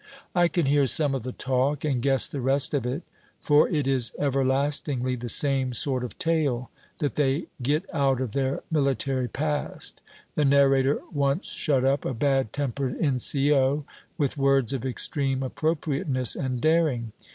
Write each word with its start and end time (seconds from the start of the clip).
I 0.33 0.47
can 0.47 0.65
hear 0.65 0.87
some 0.87 1.13
of 1.13 1.21
the 1.21 1.31
talk 1.31 1.85
and 1.85 2.01
guess 2.01 2.27
the 2.27 2.41
rest 2.41 2.73
of 2.73 2.87
it. 2.87 3.03
For 3.39 3.69
it 3.69 3.85
is 3.85 4.11
everlastingly 4.17 5.15
the 5.15 5.29
same 5.29 5.73
sort 5.73 6.03
of 6.03 6.17
tale 6.17 6.71
that 6.97 7.13
they 7.13 7.45
get 7.61 7.85
out 7.93 8.19
of 8.19 8.31
their 8.33 8.63
military 8.71 9.27
past; 9.27 10.01
the 10.33 10.43
narrator 10.43 11.01
once 11.13 11.45
shut 11.49 11.85
up 11.85 12.03
a 12.03 12.15
bad 12.15 12.51
tempered 12.51 12.97
N.C.O. 12.99 13.85
with 14.17 14.39
words 14.39 14.73
of 14.73 14.85
extreme 14.87 15.43
appropriateness 15.43 16.35
and 16.35 16.59
daring. 16.59 17.11